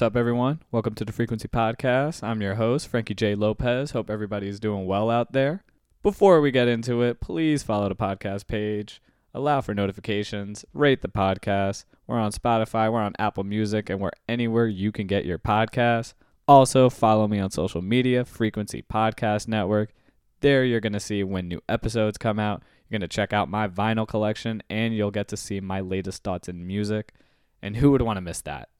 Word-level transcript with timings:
what's 0.00 0.06
up, 0.06 0.16
everyone? 0.16 0.62
Welcome 0.72 0.94
to 0.94 1.04
the 1.04 1.12
Frequency 1.12 1.46
Podcast. 1.46 2.22
I'm 2.22 2.40
your 2.40 2.54
host, 2.54 2.88
Frankie 2.88 3.12
J. 3.12 3.34
Lopez. 3.34 3.90
Hope 3.90 4.08
everybody's 4.08 4.58
doing 4.58 4.86
well 4.86 5.10
out 5.10 5.32
there. 5.32 5.62
Before 6.02 6.40
we 6.40 6.50
get 6.50 6.68
into 6.68 7.02
it, 7.02 7.20
please 7.20 7.62
follow 7.62 7.86
the 7.90 7.94
podcast 7.94 8.46
page, 8.46 9.02
allow 9.34 9.60
for 9.60 9.74
notifications, 9.74 10.64
rate 10.72 11.02
the 11.02 11.08
podcast. 11.08 11.84
We're 12.06 12.18
on 12.18 12.32
Spotify, 12.32 12.90
we're 12.90 13.02
on 13.02 13.12
Apple 13.18 13.44
Music, 13.44 13.90
and 13.90 14.00
we're 14.00 14.12
anywhere 14.26 14.66
you 14.66 14.90
can 14.90 15.06
get 15.06 15.26
your 15.26 15.38
podcast. 15.38 16.14
Also, 16.48 16.88
follow 16.88 17.28
me 17.28 17.38
on 17.38 17.50
social 17.50 17.82
media, 17.82 18.24
Frequency 18.24 18.80
Podcast 18.80 19.48
Network. 19.48 19.92
There, 20.40 20.64
you're 20.64 20.80
going 20.80 20.94
to 20.94 20.98
see 20.98 21.22
when 21.24 21.46
new 21.46 21.60
episodes 21.68 22.16
come 22.16 22.38
out. 22.38 22.62
You're 22.88 22.98
going 23.00 23.06
to 23.06 23.14
check 23.14 23.34
out 23.34 23.50
my 23.50 23.68
vinyl 23.68 24.08
collection, 24.08 24.62
and 24.70 24.96
you'll 24.96 25.10
get 25.10 25.28
to 25.28 25.36
see 25.36 25.60
my 25.60 25.82
latest 25.82 26.24
thoughts 26.24 26.48
in 26.48 26.66
music. 26.66 27.12
And 27.60 27.76
who 27.76 27.90
would 27.90 28.00
want 28.00 28.16
to 28.16 28.22
miss 28.22 28.40
that? 28.40 28.70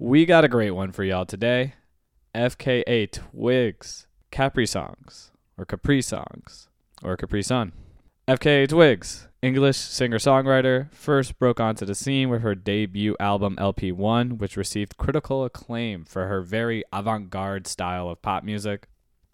We 0.00 0.26
got 0.26 0.44
a 0.44 0.48
great 0.48 0.70
one 0.70 0.92
for 0.92 1.02
y'all 1.02 1.26
today. 1.26 1.74
FKA 2.32 3.10
Twigs, 3.10 4.06
Capri 4.30 4.64
Songs, 4.64 5.32
or 5.56 5.64
Capri 5.64 6.00
Songs, 6.02 6.68
or 7.02 7.16
Capri 7.16 7.42
Sun. 7.42 7.72
FKA 8.28 8.68
Twigs, 8.68 9.26
English 9.42 9.76
singer 9.76 10.18
songwriter, 10.18 10.94
first 10.94 11.36
broke 11.40 11.58
onto 11.58 11.84
the 11.84 11.96
scene 11.96 12.28
with 12.28 12.42
her 12.42 12.54
debut 12.54 13.16
album 13.18 13.56
LP1, 13.56 14.38
which 14.38 14.56
received 14.56 14.98
critical 14.98 15.44
acclaim 15.44 16.04
for 16.04 16.28
her 16.28 16.42
very 16.42 16.84
avant 16.92 17.28
garde 17.28 17.66
style 17.66 18.08
of 18.08 18.22
pop 18.22 18.44
music. 18.44 18.86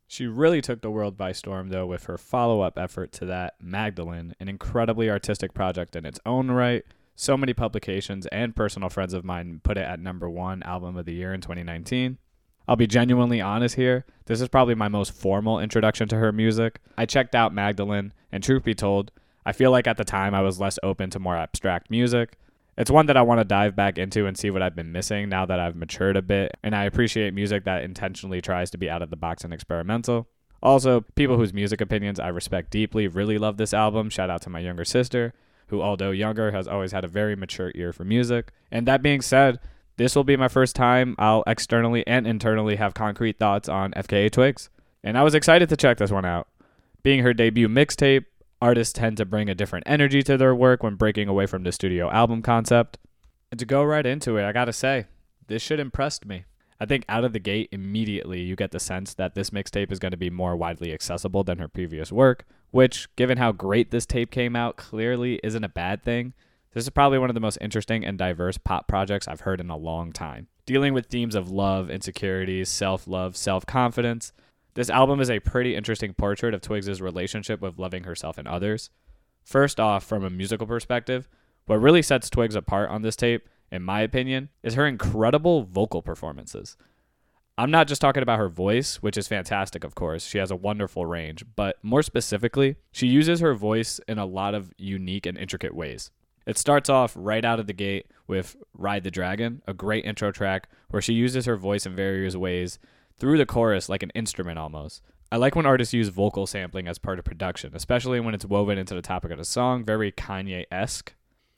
She 0.06 0.26
really 0.26 0.62
took 0.62 0.80
the 0.80 0.90
world 0.90 1.18
by 1.18 1.32
storm, 1.32 1.68
though, 1.68 1.86
with 1.86 2.04
her 2.04 2.16
follow 2.16 2.62
up 2.62 2.78
effort 2.78 3.12
to 3.12 3.26
that, 3.26 3.56
Magdalene, 3.60 4.34
an 4.40 4.48
incredibly 4.48 5.10
artistic 5.10 5.52
project 5.52 5.94
in 5.94 6.06
its 6.06 6.20
own 6.24 6.50
right 6.50 6.86
so 7.16 7.36
many 7.36 7.54
publications 7.54 8.26
and 8.26 8.56
personal 8.56 8.88
friends 8.88 9.14
of 9.14 9.24
mine 9.24 9.60
put 9.62 9.78
it 9.78 9.82
at 9.82 10.00
number 10.00 10.28
one 10.28 10.62
album 10.64 10.96
of 10.96 11.06
the 11.06 11.14
year 11.14 11.32
in 11.32 11.40
2019. 11.40 12.18
I'll 12.66 12.76
be 12.76 12.86
genuinely 12.86 13.40
honest 13.40 13.76
here. 13.76 14.06
This 14.26 14.40
is 14.40 14.48
probably 14.48 14.74
my 14.74 14.88
most 14.88 15.12
formal 15.12 15.60
introduction 15.60 16.08
to 16.08 16.16
her 16.16 16.32
music. 16.32 16.80
I 16.96 17.06
checked 17.06 17.34
out 17.34 17.54
Magdalene, 17.54 18.12
and 18.32 18.42
truth 18.42 18.64
be 18.64 18.74
told, 18.74 19.12
I 19.44 19.52
feel 19.52 19.70
like 19.70 19.86
at 19.86 19.98
the 19.98 20.04
time 20.04 20.34
I 20.34 20.40
was 20.40 20.60
less 20.60 20.78
open 20.82 21.10
to 21.10 21.18
more 21.18 21.36
abstract 21.36 21.90
music. 21.90 22.38
It's 22.76 22.90
one 22.90 23.06
that 23.06 23.16
I 23.16 23.22
want 23.22 23.38
to 23.38 23.44
dive 23.44 23.76
back 23.76 23.98
into 23.98 24.26
and 24.26 24.36
see 24.36 24.50
what 24.50 24.62
I've 24.62 24.74
been 24.74 24.90
missing 24.90 25.28
now 25.28 25.46
that 25.46 25.60
I've 25.60 25.76
matured 25.76 26.16
a 26.16 26.22
bit, 26.22 26.56
and 26.62 26.74
I 26.74 26.84
appreciate 26.84 27.34
music 27.34 27.64
that 27.64 27.84
intentionally 27.84 28.40
tries 28.40 28.70
to 28.70 28.78
be 28.78 28.90
out 28.90 29.02
of 29.02 29.10
the 29.10 29.16
box 29.16 29.44
and 29.44 29.52
experimental. 29.52 30.26
Also, 30.62 31.02
people 31.14 31.36
whose 31.36 31.52
music 31.52 31.82
opinions 31.82 32.18
I 32.18 32.28
respect 32.28 32.70
deeply 32.70 33.06
really 33.06 33.36
love 33.36 33.58
this 33.58 33.74
album. 33.74 34.08
Shout 34.08 34.30
out 34.30 34.40
to 34.42 34.50
my 34.50 34.60
younger 34.60 34.86
sister 34.86 35.34
who, 35.68 35.82
although 35.82 36.10
younger, 36.10 36.52
has 36.52 36.68
always 36.68 36.92
had 36.92 37.04
a 37.04 37.08
very 37.08 37.36
mature 37.36 37.72
ear 37.74 37.92
for 37.92 38.04
music. 38.04 38.52
And 38.70 38.86
that 38.86 39.02
being 39.02 39.20
said, 39.20 39.58
this 39.96 40.16
will 40.16 40.24
be 40.24 40.36
my 40.36 40.48
first 40.48 40.74
time 40.74 41.14
I'll 41.18 41.44
externally 41.46 42.06
and 42.06 42.26
internally 42.26 42.76
have 42.76 42.94
concrete 42.94 43.38
thoughts 43.38 43.68
on 43.68 43.92
FKA 43.92 44.30
Twigs. 44.30 44.70
And 45.02 45.16
I 45.16 45.22
was 45.22 45.34
excited 45.34 45.68
to 45.68 45.76
check 45.76 45.98
this 45.98 46.10
one 46.10 46.24
out. 46.24 46.48
Being 47.02 47.22
her 47.22 47.34
debut 47.34 47.68
mixtape, 47.68 48.24
artists 48.60 48.92
tend 48.92 49.16
to 49.18 49.24
bring 49.24 49.48
a 49.48 49.54
different 49.54 49.84
energy 49.86 50.22
to 50.22 50.36
their 50.36 50.54
work 50.54 50.82
when 50.82 50.94
breaking 50.94 51.28
away 51.28 51.46
from 51.46 51.62
the 51.62 51.72
studio 51.72 52.10
album 52.10 52.42
concept. 52.42 52.98
And 53.50 53.58
to 53.60 53.66
go 53.66 53.84
right 53.84 54.06
into 54.06 54.36
it, 54.36 54.44
I 54.44 54.52
gotta 54.52 54.72
say, 54.72 55.06
this 55.46 55.62
shit 55.62 55.78
impressed 55.78 56.24
me. 56.24 56.44
I 56.80 56.86
think 56.86 57.04
out 57.08 57.24
of 57.24 57.32
the 57.32 57.38
gate, 57.38 57.68
immediately 57.72 58.40
you 58.40 58.56
get 58.56 58.72
the 58.72 58.80
sense 58.80 59.14
that 59.14 59.34
this 59.34 59.50
mixtape 59.50 59.92
is 59.92 59.98
going 59.98 60.10
to 60.10 60.18
be 60.18 60.30
more 60.30 60.56
widely 60.56 60.92
accessible 60.92 61.44
than 61.44 61.58
her 61.58 61.68
previous 61.68 62.10
work, 62.10 62.44
which, 62.74 63.06
given 63.14 63.38
how 63.38 63.52
great 63.52 63.92
this 63.92 64.04
tape 64.04 64.32
came 64.32 64.56
out, 64.56 64.76
clearly 64.76 65.38
isn't 65.44 65.62
a 65.62 65.68
bad 65.68 66.02
thing. 66.02 66.32
This 66.72 66.82
is 66.82 66.90
probably 66.90 67.20
one 67.20 67.30
of 67.30 67.34
the 67.34 67.40
most 67.40 67.56
interesting 67.60 68.04
and 68.04 68.18
diverse 68.18 68.58
pop 68.58 68.88
projects 68.88 69.28
I've 69.28 69.42
heard 69.42 69.60
in 69.60 69.70
a 69.70 69.76
long 69.76 70.10
time. 70.10 70.48
Dealing 70.66 70.92
with 70.92 71.06
themes 71.06 71.36
of 71.36 71.48
love, 71.48 71.88
insecurities, 71.88 72.68
self 72.68 73.06
love, 73.06 73.36
self 73.36 73.64
confidence, 73.64 74.32
this 74.74 74.90
album 74.90 75.20
is 75.20 75.30
a 75.30 75.38
pretty 75.38 75.76
interesting 75.76 76.14
portrait 76.14 76.52
of 76.52 76.62
Twigs' 76.62 77.00
relationship 77.00 77.60
with 77.60 77.78
loving 77.78 78.02
herself 78.02 78.38
and 78.38 78.48
others. 78.48 78.90
First 79.44 79.78
off, 79.78 80.02
from 80.02 80.24
a 80.24 80.30
musical 80.30 80.66
perspective, 80.66 81.28
what 81.66 81.80
really 81.80 82.02
sets 82.02 82.28
Twigs 82.28 82.56
apart 82.56 82.90
on 82.90 83.02
this 83.02 83.14
tape, 83.14 83.48
in 83.70 83.84
my 83.84 84.00
opinion, 84.00 84.48
is 84.64 84.74
her 84.74 84.88
incredible 84.88 85.62
vocal 85.62 86.02
performances. 86.02 86.76
I'm 87.56 87.70
not 87.70 87.86
just 87.86 88.00
talking 88.00 88.22
about 88.22 88.40
her 88.40 88.48
voice, 88.48 88.96
which 88.96 89.16
is 89.16 89.28
fantastic, 89.28 89.84
of 89.84 89.94
course. 89.94 90.26
She 90.26 90.38
has 90.38 90.50
a 90.50 90.56
wonderful 90.56 91.06
range, 91.06 91.44
but 91.54 91.76
more 91.84 92.02
specifically, 92.02 92.76
she 92.90 93.06
uses 93.06 93.38
her 93.38 93.54
voice 93.54 94.00
in 94.08 94.18
a 94.18 94.26
lot 94.26 94.54
of 94.54 94.72
unique 94.76 95.24
and 95.24 95.38
intricate 95.38 95.72
ways. 95.74 96.10
It 96.46 96.58
starts 96.58 96.90
off 96.90 97.12
right 97.16 97.44
out 97.44 97.60
of 97.60 97.68
the 97.68 97.72
gate 97.72 98.06
with 98.26 98.56
Ride 98.76 99.04
the 99.04 99.10
Dragon, 99.10 99.62
a 99.68 99.72
great 99.72 100.04
intro 100.04 100.32
track 100.32 100.68
where 100.90 101.00
she 101.00 101.12
uses 101.12 101.46
her 101.46 101.56
voice 101.56 101.86
in 101.86 101.94
various 101.94 102.34
ways 102.34 102.80
through 103.18 103.38
the 103.38 103.46
chorus 103.46 103.88
like 103.88 104.02
an 104.02 104.10
instrument 104.16 104.58
almost. 104.58 105.00
I 105.30 105.36
like 105.36 105.54
when 105.54 105.64
artists 105.64 105.94
use 105.94 106.08
vocal 106.08 106.46
sampling 106.48 106.88
as 106.88 106.98
part 106.98 107.20
of 107.20 107.24
production, 107.24 107.70
especially 107.74 108.18
when 108.18 108.34
it's 108.34 108.44
woven 108.44 108.78
into 108.78 108.94
the 108.94 109.02
topic 109.02 109.30
of 109.30 109.38
the 109.38 109.44
song, 109.44 109.84
very 109.84 110.10
Kanye 110.10 110.64
esque. 110.72 111.14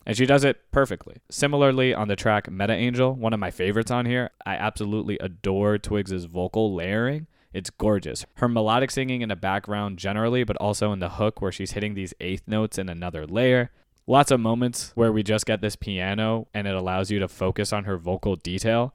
And 0.07 0.17
she 0.17 0.25
does 0.25 0.45
it 0.45 0.71
perfectly. 0.71 1.17
Similarly, 1.31 1.93
on 1.93 2.07
the 2.07 2.15
track 2.15 2.49
Meta 2.49 2.73
Angel, 2.73 3.13
one 3.13 3.33
of 3.33 3.41
my 3.41 3.51
favorites 3.51 3.91
on 3.91 4.07
here, 4.07 4.31
I 4.47 4.55
absolutely 4.55 5.19
adore 5.19 5.79
Twigs' 5.79 6.25
vocal 6.25 6.73
layering. 6.73 7.27
It's 7.53 7.71
gorgeous. 7.71 8.25
Her 8.35 8.49
melodic 8.49 8.93
singing 8.93 9.23
in 9.23 9.31
the 9.31 9.37
background 9.37 9.99
generally, 9.99 10.45
but 10.45 10.57
also 10.59 10.93
in 10.93 11.01
the 11.01 11.09
hook 11.09 11.43
where 11.43 11.51
she's 11.51 11.73
hitting 11.73 11.95
these 11.95 12.15
eighth 12.21 12.45
notes 12.47 12.79
in 12.79 12.89
another 12.89 13.27
layer. 13.27 13.73
Lots 14.07 14.31
of 14.31 14.39
moments 14.39 14.93
where 14.95 15.11
we 15.11 15.25
just 15.25 15.47
get 15.47 15.61
this 15.61 15.75
piano 15.75 16.47
and 16.55 16.69
it 16.69 16.75
allows 16.75 17.11
you 17.11 17.19
to 17.19 17.27
focus 17.27 17.73
on 17.73 17.85
her 17.85 17.97
vocal 17.97 18.37
detail. 18.37 18.95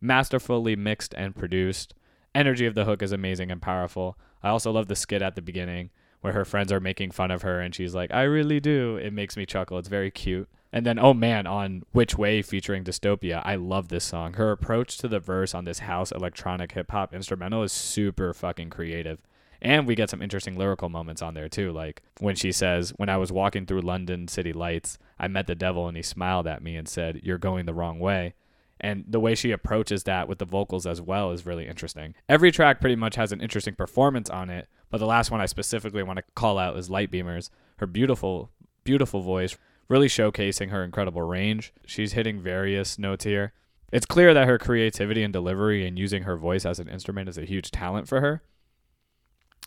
Masterfully 0.00 0.74
mixed 0.74 1.14
and 1.16 1.36
produced. 1.36 1.94
Energy 2.34 2.66
of 2.66 2.74
the 2.74 2.84
hook 2.84 3.00
is 3.00 3.12
amazing 3.12 3.52
and 3.52 3.62
powerful. 3.62 4.18
I 4.42 4.48
also 4.48 4.72
love 4.72 4.88
the 4.88 4.96
skit 4.96 5.22
at 5.22 5.36
the 5.36 5.42
beginning 5.42 5.90
where 6.20 6.32
her 6.32 6.44
friends 6.44 6.72
are 6.72 6.80
making 6.80 7.10
fun 7.10 7.30
of 7.30 7.42
her 7.42 7.60
and 7.60 7.74
she's 7.74 7.94
like, 7.94 8.12
I 8.12 8.22
really 8.22 8.60
do. 8.60 8.96
It 8.96 9.12
makes 9.12 9.36
me 9.36 9.46
chuckle. 9.46 9.78
It's 9.78 9.88
very 9.88 10.10
cute. 10.10 10.48
And 10.72 10.84
then, 10.84 10.98
oh 10.98 11.14
man, 11.14 11.46
on 11.46 11.82
Which 11.92 12.18
Way 12.18 12.42
featuring 12.42 12.84
Dystopia, 12.84 13.40
I 13.44 13.56
love 13.56 13.88
this 13.88 14.04
song. 14.04 14.34
Her 14.34 14.50
approach 14.52 14.98
to 14.98 15.08
the 15.08 15.20
verse 15.20 15.54
on 15.54 15.64
this 15.64 15.80
house 15.80 16.12
electronic 16.12 16.72
hip 16.72 16.90
hop 16.90 17.14
instrumental 17.14 17.62
is 17.62 17.72
super 17.72 18.34
fucking 18.34 18.70
creative. 18.70 19.22
And 19.60 19.86
we 19.86 19.94
get 19.94 20.10
some 20.10 20.22
interesting 20.22 20.56
lyrical 20.56 20.88
moments 20.88 21.22
on 21.22 21.34
there 21.34 21.48
too, 21.48 21.72
like 21.72 22.02
when 22.20 22.36
she 22.36 22.52
says, 22.52 22.92
When 22.96 23.08
I 23.08 23.16
was 23.16 23.32
walking 23.32 23.66
through 23.66 23.80
London 23.80 24.28
city 24.28 24.52
lights, 24.52 24.98
I 25.18 25.26
met 25.26 25.46
the 25.46 25.54
devil 25.54 25.88
and 25.88 25.96
he 25.96 26.02
smiled 26.02 26.46
at 26.46 26.62
me 26.62 26.76
and 26.76 26.88
said, 26.88 27.20
You're 27.24 27.38
going 27.38 27.66
the 27.66 27.74
wrong 27.74 27.98
way. 27.98 28.34
And 28.80 29.04
the 29.08 29.20
way 29.20 29.34
she 29.34 29.50
approaches 29.50 30.04
that 30.04 30.28
with 30.28 30.38
the 30.38 30.44
vocals 30.44 30.86
as 30.86 31.00
well 31.00 31.32
is 31.32 31.46
really 31.46 31.66
interesting. 31.66 32.14
Every 32.28 32.52
track 32.52 32.80
pretty 32.80 32.96
much 32.96 33.16
has 33.16 33.32
an 33.32 33.40
interesting 33.40 33.74
performance 33.74 34.30
on 34.30 34.50
it, 34.50 34.68
but 34.90 34.98
the 34.98 35.06
last 35.06 35.30
one 35.30 35.40
I 35.40 35.46
specifically 35.46 36.02
want 36.02 36.18
to 36.18 36.24
call 36.34 36.58
out 36.58 36.76
is 36.76 36.90
Light 36.90 37.10
Beamers. 37.10 37.50
Her 37.76 37.86
beautiful, 37.86 38.50
beautiful 38.84 39.20
voice, 39.20 39.56
really 39.88 40.08
showcasing 40.08 40.70
her 40.70 40.84
incredible 40.84 41.22
range. 41.22 41.72
She's 41.86 42.12
hitting 42.12 42.40
various 42.40 42.98
notes 42.98 43.24
here. 43.24 43.52
It's 43.90 44.06
clear 44.06 44.34
that 44.34 44.46
her 44.46 44.58
creativity 44.58 45.22
and 45.22 45.32
delivery 45.32 45.86
and 45.86 45.98
using 45.98 46.24
her 46.24 46.36
voice 46.36 46.66
as 46.66 46.78
an 46.78 46.88
instrument 46.88 47.28
is 47.28 47.38
a 47.38 47.46
huge 47.46 47.70
talent 47.70 48.06
for 48.06 48.20
her. 48.20 48.42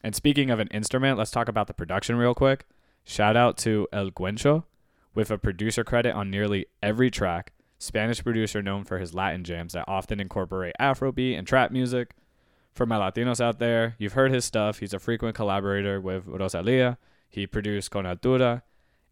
And 0.03 0.15
speaking 0.15 0.49
of 0.49 0.59
an 0.59 0.67
instrument, 0.67 1.17
let's 1.17 1.31
talk 1.31 1.47
about 1.47 1.67
the 1.67 1.73
production 1.73 2.15
real 2.15 2.33
quick. 2.33 2.65
Shout 3.03 3.35
out 3.35 3.57
to 3.59 3.87
El 3.91 4.11
Guincho 4.11 4.63
with 5.13 5.31
a 5.31 5.37
producer 5.37 5.83
credit 5.83 6.13
on 6.13 6.29
nearly 6.29 6.67
every 6.81 7.11
track. 7.11 7.51
Spanish 7.81 8.23
producer 8.23 8.61
known 8.61 8.83
for 8.83 8.99
his 8.99 9.15
Latin 9.15 9.43
jams 9.43 9.73
that 9.73 9.85
often 9.87 10.19
incorporate 10.19 10.75
Afrobeat 10.79 11.35
and 11.35 11.47
trap 11.47 11.71
music. 11.71 12.15
For 12.75 12.85
my 12.85 12.95
Latinos 12.97 13.41
out 13.41 13.57
there, 13.57 13.95
you've 13.97 14.13
heard 14.13 14.31
his 14.31 14.45
stuff. 14.45 14.77
He's 14.77 14.93
a 14.93 14.99
frequent 14.99 15.35
collaborator 15.35 15.99
with 15.99 16.27
Rosalia. 16.27 16.99
He 17.27 17.47
produced 17.47 17.89
Con 17.89 18.03
Altura 18.03 18.61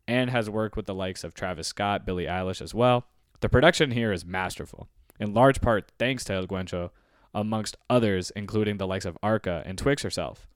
and 0.08 0.30
has 0.30 0.52
worked 0.52 0.78
with 0.78 0.86
the 0.86 0.94
likes 0.94 1.24
of 1.24 1.34
Travis 1.34 1.68
Scott, 1.68 2.06
Billie 2.06 2.28
Eilish 2.28 2.62
as 2.62 2.76
well. 2.76 3.08
The 3.40 3.50
production 3.50 3.90
here 3.90 4.12
is 4.12 4.24
masterful, 4.24 4.88
in 5.20 5.34
large 5.34 5.62
part 5.62 5.92
thanks 5.98 6.24
to 6.26 6.34
El 6.34 6.46
Guincho, 6.46 6.92
amongst 7.34 7.76
others, 7.90 8.32
including 8.36 8.78
the 8.78 8.88
likes 8.88 9.06
of 9.06 9.18
Arca 9.24 9.64
and 9.66 9.80
Twigs 9.80 10.04
herself. 10.04 10.48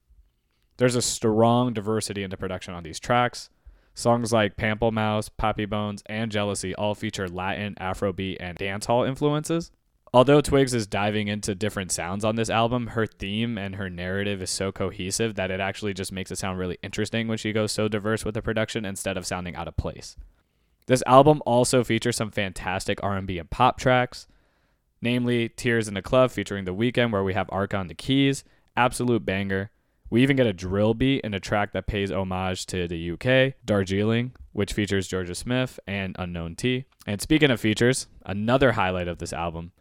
There's 0.78 0.96
a 0.96 1.02
strong 1.02 1.74
diversity 1.74 2.22
in 2.22 2.30
the 2.30 2.38
production 2.38 2.76
on 2.76 2.84
these 2.84 3.00
tracks. 3.00 3.50
Songs 3.94 4.34
like 4.34 4.58
Pample 4.58 4.92
Mouse, 4.92 5.30
Papi 5.30 5.70
Bones, 5.70 6.04
and 6.08 6.32
Jealousy 6.32 6.74
all 6.76 6.96
feature 6.96 7.28
Latin, 7.28 7.76
Afrobeat, 7.80 8.38
and 8.40 8.58
dancehall 8.58 9.08
influences. 9.08 9.72
Although 10.16 10.42
Twigs 10.42 10.76
is 10.76 10.86
diving 10.86 11.28
into 11.28 11.56
different 11.56 11.92
sounds 11.92 12.24
on 12.24 12.36
this 12.36 12.50
album, 12.50 12.88
her 12.88 13.08
theme 13.08 13.58
and 13.58 13.76
her 13.76 13.90
narrative 13.90 14.44
is 14.44 14.52
so 14.52 14.72
cohesive 14.72 15.34
that 15.36 15.50
it 15.50 15.60
actually 15.60 15.96
just 15.96 16.12
makes 16.12 16.32
it 16.32 16.38
sound 16.38 16.60
really 16.60 16.78
interesting 16.84 17.28
when 17.28 17.40
she 17.40 17.52
goes 17.52 17.72
so 17.72 17.88
diverse 17.88 18.24
with 18.24 18.36
the 18.36 18.42
production 18.42 18.86
instead 18.86 19.18
of 19.18 19.26
sounding 19.26 19.56
out 19.56 19.68
of 19.68 19.76
place. 19.76 20.16
This 20.86 21.02
album 21.08 21.42
also 21.48 21.84
features 21.84 22.16
some 22.16 22.30
fantastic 22.30 23.02
R&B 23.02 23.40
and 23.40 23.50
pop 23.50 23.80
tracks, 23.80 24.28
namely 25.02 25.50
Tears 25.50 25.88
in 25.88 25.96
the 25.96 26.02
Club 26.04 26.30
featuring 26.30 26.66
The 26.66 26.76
Weeknd 26.76 27.12
where 27.12 27.24
we 27.24 27.34
have 27.34 27.50
Arca 27.52 27.78
on 27.78 27.88
the 27.88 27.96
keys, 27.96 28.44
absolute 28.78 29.26
banger. 29.26 29.72
We 30.14 30.22
even 30.22 30.36
get 30.36 30.46
a 30.46 30.54
drill 30.54 30.94
beat 30.94 31.22
in 31.22 31.34
a 31.34 31.40
track 31.40 31.72
that 31.72 31.88
pays 31.88 32.12
homage 32.12 32.68
to 32.68 32.88
the 32.88 33.14
UK, 33.14 33.56
Darjeeling, 33.66 34.34
which 34.52 34.74
features 34.74 35.10
Jorja 35.10 35.36
Smith 35.36 35.80
and 35.88 36.16
Unknown 36.20 36.56
T. 36.56 36.86
And 37.08 37.20
speaking 37.20 37.50
of 37.50 37.60
features, 37.60 38.06
another 38.24 38.74
highlight 38.74 39.08
of 39.08 39.18
this 39.18 39.34
album, 39.34 39.72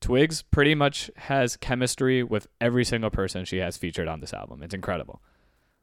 Twigs 0.00 0.40
pretty 0.40 0.74
much 0.74 1.10
has 1.16 1.58
chemistry 1.58 2.22
with 2.22 2.46
every 2.58 2.86
single 2.86 3.10
person 3.10 3.44
she 3.44 3.58
has 3.58 3.76
featured 3.76 4.08
on 4.08 4.20
this 4.20 4.32
album. 4.32 4.62
It's 4.62 4.72
incredible. 4.72 5.20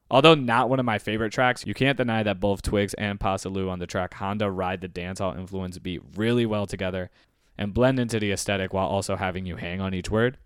Although 0.10 0.34
not 0.34 0.72
one 0.72 0.80
of 0.80 0.88
my 0.88 0.98
favorite 0.98 1.32
tracks, 1.32 1.68
you 1.68 1.76
can't 1.76 1.96
deny 1.96 2.24
that 2.24 2.40
both 2.40 2.64
Twigs 2.64 2.96
and 2.96 3.20
Pa 3.20 3.38
Salieu 3.38 3.70
on 3.70 3.78
the 3.78 3.86
track 3.86 4.16
Honda 4.16 4.50
ride 4.50 4.82
the 4.82 4.90
dancehall 4.90 5.38
influence 5.38 5.78
beat 5.78 6.02
really 6.16 6.48
well 6.48 6.66
together 6.66 7.12
and 7.60 7.76
blend 7.76 8.00
into 8.00 8.20
the 8.20 8.32
aesthetic 8.32 8.74
while 8.74 8.88
also 8.88 9.18
having 9.18 9.46
you 9.46 9.58
hang 9.58 9.80
on 9.80 9.94
each 9.94 10.10
word. 10.10 10.40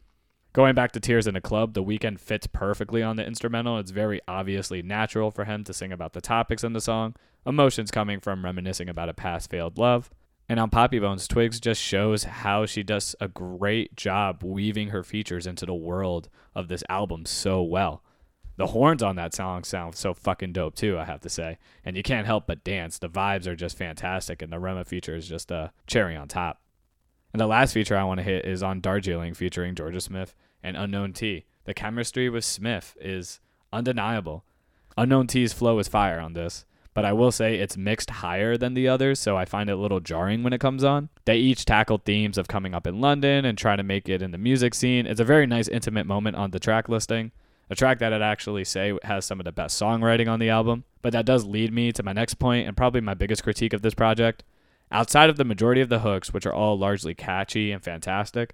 Going 0.53 0.75
back 0.75 0.91
to 0.91 0.99
Tears 0.99 1.25
in 1.25 1.35
a 1.35 1.41
Club, 1.41 1.73
the 1.73 1.83
Weeknd 1.83 2.19
fits 2.19 2.45
perfectly 2.45 3.01
on 3.01 3.15
the 3.15 3.25
instrumental. 3.25 3.79
It's 3.79 3.89
very 3.89 4.21
obviously 4.27 4.83
natural 4.83 5.31
for 5.31 5.45
him 5.45 5.63
to 5.63 5.73
sing 5.73 5.91
about 5.91 6.13
the 6.13 6.21
topics 6.21 6.63
in 6.63 6.73
the 6.73 6.79
song, 6.79 7.15
emotions 7.43 7.89
coming 7.89 8.19
from 8.19 8.45
reminiscing 8.45 8.87
about 8.87 9.09
a 9.09 9.15
past 9.15 9.49
failed 9.49 9.79
love. 9.79 10.11
And 10.47 10.59
on 10.59 10.69
Papi 10.69 11.01
Bones, 11.01 11.27
Twigs 11.27 11.59
just 11.59 11.81
shows 11.81 12.25
how 12.25 12.67
she 12.67 12.83
does 12.83 13.15
a 13.19 13.27
great 13.27 13.95
job 13.95 14.43
weaving 14.43 14.89
her 14.89 15.03
features 15.03 15.47
into 15.47 15.65
the 15.65 15.73
world 15.73 16.29
of 16.53 16.67
this 16.67 16.83
album 16.87 17.25
so 17.25 17.63
well. 17.63 18.03
The 18.57 18.67
horns 18.67 19.01
on 19.01 19.15
that 19.15 19.33
song 19.33 19.63
sound 19.63 19.95
so 19.95 20.13
fucking 20.13 20.53
dope 20.53 20.75
too, 20.75 20.99
I 20.99 21.05
have 21.05 21.21
to 21.21 21.29
say. 21.29 21.57
And 21.83 21.97
you 21.97 22.03
can't 22.03 22.27
help 22.27 22.45
but 22.45 22.63
dance. 22.63 22.99
The 22.99 23.09
vibes 23.09 23.47
are 23.47 23.55
just 23.55 23.75
fantastic, 23.75 24.43
and 24.43 24.53
the 24.53 24.59
Rema 24.59 24.85
feature 24.85 25.15
is 25.15 25.27
just 25.27 25.49
a 25.49 25.71
cherry 25.87 26.15
on 26.15 26.27
top. 26.27 26.62
And 27.33 27.39
the 27.39 27.47
last 27.47 27.73
feature 27.73 27.97
I 27.97 28.03
want 28.03 28.19
to 28.19 28.23
hit 28.23 28.45
is 28.45 28.61
on 28.61 28.79
Darjeeling 28.79 29.33
featuring 29.33 29.73
Jorja 29.75 30.01
Smith 30.01 30.35
and 30.61 30.77
Unknown 30.77 31.13
T. 31.13 31.45
The 31.65 31.73
chemistry 31.73 32.29
with 32.29 32.45
Smith 32.45 32.95
is 33.01 33.39
undeniable. 33.71 34.43
Unknown 34.97 35.27
T's 35.27 35.51
flow 35.51 35.79
is 35.79 35.87
fire 35.87 36.19
on 36.19 36.33
this, 36.33 36.65
but 36.93 37.05
I 37.05 37.13
will 37.13 37.31
say 37.31 37.55
it's 37.55 37.75
mixed 37.75 38.11
higher 38.11 38.55
than 38.55 38.75
the 38.75 38.87
others, 38.87 39.19
so 39.19 39.35
I 39.35 39.45
find 39.45 39.69
it 39.69 39.73
a 39.73 39.77
little 39.77 39.99
jarring 39.99 40.43
when 40.43 40.53
it 40.53 40.61
comes 40.61 40.83
on. 40.83 41.09
They 41.25 41.37
each 41.37 41.65
tackle 41.65 41.97
themes 41.97 42.37
of 42.37 42.47
coming 42.47 42.75
up 42.75 42.85
in 42.85 43.01
London 43.01 43.45
and 43.45 43.57
trying 43.57 43.77
to 43.77 43.83
make 43.83 44.07
it 44.07 44.21
in 44.21 44.29
the 44.29 44.37
music 44.37 44.75
scene. 44.75 45.07
It's 45.07 45.19
a 45.19 45.25
very 45.25 45.47
nice 45.47 45.67
intimate 45.67 46.05
moment 46.05 46.35
on 46.35 46.51
the 46.51 46.59
track 46.59 46.87
listing 46.87 47.31
a 47.69 47.75
track 47.75 47.99
that 47.99 48.13
I'd 48.13 48.21
actually 48.21 48.65
say 48.65 48.93
has 49.03 49.25
some 49.25 49.39
of 49.39 49.45
the 49.45 49.51
best 49.51 49.81
songwriting 49.81 50.29
on 50.29 50.39
the 50.39 50.49
album. 50.49 50.83
But 51.01 51.13
that 51.13 51.25
does 51.25 51.45
lead 51.45 51.73
me 51.73 51.91
to 51.93 52.03
my 52.03 52.13
next 52.13 52.35
point 52.35 52.67
and 52.67 52.77
probably 52.77 53.01
my 53.01 53.13
biggest 53.13 53.43
critique 53.43 53.73
of 53.73 53.81
this 53.81 53.93
project. 53.93 54.43
Outside 54.93 55.31
of 55.31 55.37
the 55.37 55.43
majority 55.43 55.81
of 55.81 55.89
the 55.89 55.99
hooks, 55.99 56.31
which 56.33 56.45
are 56.45 56.53
all 56.53 56.77
largely 56.77 57.15
catchy 57.15 57.71
and 57.71 57.83
fantastic, 57.83 58.53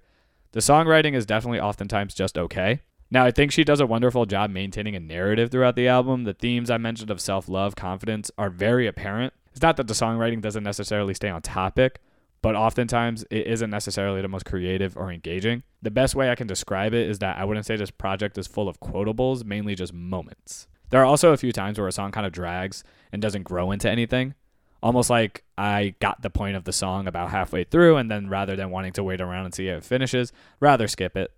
the 0.52 0.60
songwriting 0.60 1.14
is 1.14 1.26
definitely 1.26 1.60
oftentimes 1.60 2.14
just 2.14 2.38
okay. 2.38 2.80
Now, 3.10 3.26
I 3.26 3.30
think 3.30 3.52
she 3.52 3.62
does 3.62 3.78
a 3.78 3.86
wonderful 3.86 4.24
job 4.24 4.50
maintaining 4.50 4.96
a 4.96 5.00
narrative 5.00 5.50
throughout 5.50 5.76
the 5.76 5.86
album. 5.86 6.24
The 6.24 6.32
themes 6.32 6.70
I 6.70 6.78
mentioned 6.78 7.10
of 7.10 7.20
self 7.20 7.46
love, 7.46 7.76
confidence 7.76 8.30
are 8.38 8.48
very 8.48 8.86
apparent. 8.86 9.34
It's 9.52 9.60
not 9.60 9.76
that 9.76 9.86
the 9.86 9.92
songwriting 9.92 10.40
doesn't 10.40 10.64
necessarily 10.64 11.12
stay 11.12 11.28
on 11.28 11.42
topic, 11.42 12.00
but 12.40 12.56
oftentimes 12.56 13.22
it 13.30 13.46
isn't 13.46 13.68
necessarily 13.68 14.22
the 14.22 14.28
most 14.28 14.46
creative 14.46 14.96
or 14.96 15.12
engaging. 15.12 15.62
The 15.82 15.90
best 15.90 16.14
way 16.14 16.30
I 16.30 16.36
can 16.36 16.46
describe 16.46 16.94
it 16.94 17.10
is 17.10 17.18
that 17.18 17.36
I 17.36 17.44
wouldn't 17.44 17.66
say 17.66 17.76
this 17.76 17.90
project 17.90 18.38
is 18.38 18.46
full 18.46 18.68
of 18.68 18.80
quotables, 18.80 19.44
mainly 19.44 19.74
just 19.74 19.92
moments. 19.92 20.68
There 20.88 21.02
are 21.02 21.06
also 21.06 21.32
a 21.32 21.36
few 21.36 21.52
times 21.52 21.78
where 21.78 21.88
a 21.88 21.92
song 21.92 22.12
kind 22.12 22.26
of 22.26 22.32
drags 22.32 22.82
and 23.12 23.20
doesn't 23.20 23.42
grow 23.42 23.72
into 23.72 23.90
anything. 23.90 24.34
Almost 24.82 25.10
like 25.10 25.44
I 25.58 25.94
got 26.00 26.22
the 26.22 26.30
point 26.30 26.56
of 26.56 26.64
the 26.64 26.72
song 26.72 27.06
about 27.06 27.30
halfway 27.30 27.64
through, 27.64 27.96
and 27.96 28.10
then 28.10 28.28
rather 28.28 28.56
than 28.56 28.70
wanting 28.70 28.92
to 28.94 29.04
wait 29.04 29.20
around 29.20 29.44
and 29.44 29.54
see 29.54 29.68
if 29.68 29.78
it 29.78 29.84
finishes, 29.84 30.32
rather 30.58 30.88
skip 30.88 31.16
it. 31.16 31.32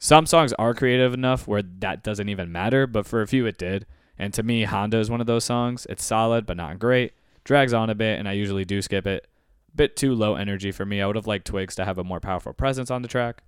Some 0.00 0.26
songs 0.26 0.52
are 0.54 0.74
creative 0.74 1.14
enough 1.14 1.46
where 1.46 1.62
that 1.62 2.02
doesn't 2.02 2.28
even 2.28 2.50
matter, 2.50 2.86
but 2.86 3.06
for 3.06 3.22
a 3.22 3.26
few 3.26 3.46
it 3.46 3.58
did. 3.58 3.86
And 4.18 4.34
to 4.34 4.42
me, 4.42 4.64
Honda 4.64 4.98
is 4.98 5.10
one 5.10 5.20
of 5.20 5.26
those 5.26 5.44
songs. 5.44 5.86
It's 5.88 6.04
solid, 6.04 6.46
but 6.46 6.56
not 6.56 6.78
great. 6.78 7.12
Drags 7.44 7.72
on 7.72 7.90
a 7.90 7.94
bit, 7.94 8.18
and 8.18 8.28
I 8.28 8.32
usually 8.32 8.64
do 8.64 8.82
skip 8.82 9.06
it 9.06 9.28
bit 9.74 9.96
too 9.96 10.14
low 10.14 10.34
energy 10.34 10.72
for 10.72 10.84
me. 10.84 11.00
I 11.00 11.06
would 11.06 11.16
have 11.16 11.26
liked 11.26 11.46
Twigs 11.46 11.74
to 11.76 11.84
have 11.84 11.98
a 11.98 12.04
more 12.04 12.20
powerful 12.20 12.52
presence 12.52 12.90
on 12.90 13.02
the 13.02 13.08
track. 13.08 13.42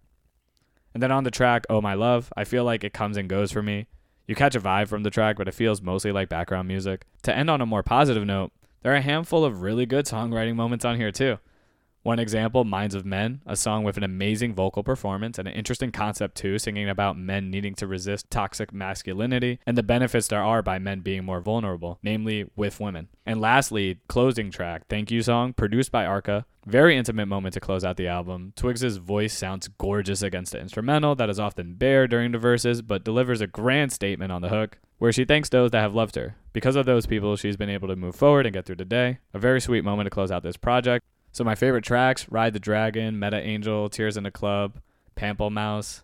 And 0.92 1.02
then 1.02 1.12
on 1.12 1.24
the 1.24 1.30
track, 1.30 1.66
Oh 1.68 1.80
My 1.80 1.94
Love, 1.94 2.32
I 2.36 2.44
feel 2.44 2.64
like 2.64 2.84
it 2.84 2.92
comes 2.92 3.16
and 3.16 3.28
goes 3.28 3.50
for 3.50 3.62
me. 3.62 3.86
You 4.26 4.34
catch 4.34 4.54
a 4.54 4.60
vibe 4.60 4.88
from 4.88 5.02
the 5.02 5.10
track, 5.10 5.36
but 5.36 5.48
it 5.48 5.54
feels 5.54 5.82
mostly 5.82 6.12
like 6.12 6.28
background 6.28 6.68
music. 6.68 7.04
To 7.22 7.36
end 7.36 7.50
on 7.50 7.60
a 7.60 7.66
more 7.66 7.82
positive 7.82 8.24
note, 8.24 8.52
there 8.84 8.92
are 8.92 8.96
a 8.96 9.00
handful 9.00 9.46
of 9.46 9.62
really 9.62 9.86
good 9.86 10.04
songwriting 10.04 10.54
moments 10.54 10.84
on 10.84 10.96
here 10.96 11.10
too. 11.10 11.38
One 12.04 12.18
example, 12.18 12.64
Minds 12.64 12.94
of 12.94 13.06
Men, 13.06 13.40
a 13.46 13.56
song 13.56 13.82
with 13.82 13.96
an 13.96 14.02
amazing 14.02 14.54
vocal 14.54 14.82
performance 14.82 15.38
and 15.38 15.48
an 15.48 15.54
interesting 15.54 15.90
concept 15.90 16.34
too, 16.34 16.58
singing 16.58 16.86
about 16.86 17.16
men 17.16 17.50
needing 17.50 17.74
to 17.76 17.86
resist 17.86 18.30
toxic 18.30 18.74
masculinity 18.74 19.58
and 19.64 19.78
the 19.78 19.82
benefits 19.82 20.28
there 20.28 20.42
are 20.42 20.60
by 20.60 20.78
men 20.78 21.00
being 21.00 21.24
more 21.24 21.40
vulnerable, 21.40 21.98
namely 22.02 22.44
with 22.56 22.78
women. 22.78 23.08
And 23.24 23.40
lastly, 23.40 24.00
closing 24.06 24.50
track, 24.50 24.82
Thank 24.90 25.10
You 25.10 25.22
Song, 25.22 25.54
produced 25.54 25.90
by 25.90 26.04
Arca. 26.04 26.44
Very 26.66 26.94
intimate 26.94 27.24
moment 27.24 27.54
to 27.54 27.60
close 27.60 27.84
out 27.84 27.96
the 27.96 28.08
album. 28.08 28.52
Twigs' 28.54 28.98
voice 28.98 29.32
sounds 29.32 29.68
gorgeous 29.68 30.20
against 30.20 30.52
the 30.52 30.60
instrumental 30.60 31.14
that 31.14 31.30
is 31.30 31.40
often 31.40 31.72
bare 31.72 32.06
during 32.06 32.32
the 32.32 32.38
verses, 32.38 32.82
but 32.82 33.02
delivers 33.02 33.40
a 33.40 33.46
grand 33.46 33.92
statement 33.92 34.30
on 34.30 34.42
the 34.42 34.50
hook 34.50 34.78
where 34.98 35.12
she 35.12 35.24
thanks 35.24 35.48
those 35.48 35.70
that 35.70 35.80
have 35.80 35.94
loved 35.94 36.16
her. 36.16 36.36
Because 36.52 36.76
of 36.76 36.84
those 36.84 37.06
people, 37.06 37.34
she's 37.36 37.56
been 37.56 37.70
able 37.70 37.88
to 37.88 37.96
move 37.96 38.14
forward 38.14 38.44
and 38.44 38.52
get 38.52 38.66
through 38.66 38.76
the 38.76 38.84
day. 38.84 39.20
A 39.32 39.38
very 39.38 39.60
sweet 39.60 39.84
moment 39.84 40.06
to 40.06 40.10
close 40.10 40.30
out 40.30 40.42
this 40.42 40.58
project. 40.58 41.02
So 41.34 41.42
my 41.42 41.56
favorite 41.56 41.82
tracks: 41.82 42.26
Ride 42.30 42.52
the 42.52 42.60
Dragon, 42.60 43.18
Meta 43.18 43.36
Angel, 43.36 43.88
Tears 43.88 44.16
in 44.16 44.22
the 44.22 44.30
Club, 44.30 44.78
Pamplemousse, 45.16 46.02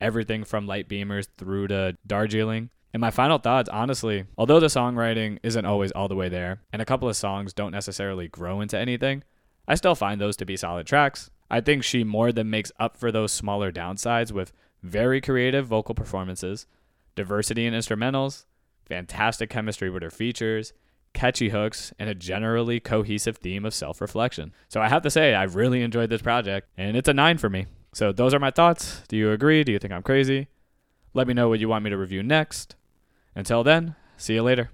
everything 0.00 0.44
from 0.44 0.66
Light 0.66 0.88
Beamers 0.88 1.28
through 1.36 1.68
to 1.68 1.98
Darjeeling. 2.06 2.70
And 2.94 3.02
my 3.02 3.10
final 3.10 3.36
thoughts, 3.36 3.68
honestly, 3.68 4.24
although 4.38 4.58
the 4.58 4.68
songwriting 4.68 5.38
isn't 5.42 5.66
always 5.66 5.92
all 5.92 6.08
the 6.08 6.16
way 6.16 6.30
there, 6.30 6.62
and 6.72 6.80
a 6.80 6.86
couple 6.86 7.06
of 7.06 7.16
songs 7.16 7.52
don't 7.52 7.70
necessarily 7.70 8.28
grow 8.28 8.62
into 8.62 8.78
anything, 8.78 9.22
I 9.68 9.74
still 9.74 9.94
find 9.94 10.18
those 10.18 10.38
to 10.38 10.46
be 10.46 10.56
solid 10.56 10.86
tracks. 10.86 11.30
I 11.50 11.60
think 11.60 11.84
she 11.84 12.02
more 12.02 12.32
than 12.32 12.48
makes 12.48 12.72
up 12.80 12.96
for 12.96 13.12
those 13.12 13.32
smaller 13.32 13.70
downsides 13.70 14.32
with 14.32 14.54
very 14.82 15.20
creative 15.20 15.66
vocal 15.66 15.94
performances, 15.94 16.66
diversity 17.14 17.66
in 17.66 17.74
instrumentals, 17.74 18.46
fantastic 18.86 19.50
chemistry 19.50 19.90
with 19.90 20.02
her 20.02 20.10
features, 20.10 20.72
catchy 21.16 21.48
hooks, 21.48 21.92
and 21.98 22.08
a 22.08 22.14
generally 22.14 22.78
cohesive 22.78 23.38
theme 23.38 23.64
of 23.64 23.74
self 23.74 24.00
reflection. 24.00 24.52
So 24.68 24.80
I 24.80 24.88
have 24.88 25.02
to 25.02 25.10
say, 25.10 25.34
I 25.34 25.42
really 25.44 25.82
enjoyed 25.82 26.10
this 26.10 26.22
project, 26.22 26.68
and 26.76 26.96
it's 26.96 27.08
a 27.08 27.14
9 27.14 27.38
for 27.38 27.50
me. 27.50 27.66
So 27.92 28.12
those 28.12 28.34
are 28.34 28.38
my 28.38 28.50
thoughts. 28.50 29.02
Do 29.08 29.16
you 29.16 29.32
agree? 29.32 29.64
Do 29.64 29.72
you 29.72 29.78
think 29.78 29.92
I'm 29.92 30.02
crazy? 30.02 30.48
Let 31.14 31.26
me 31.26 31.34
know 31.34 31.48
what 31.48 31.58
you 31.58 31.68
want 31.68 31.82
me 31.82 31.90
to 31.90 31.96
review 31.96 32.22
next. 32.22 32.76
Until 33.34 33.64
then, 33.64 33.96
see 34.18 34.34
you 34.34 34.42
later. 34.42 34.70